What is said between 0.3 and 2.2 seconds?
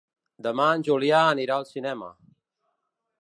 Demà en Julià anirà al cinema.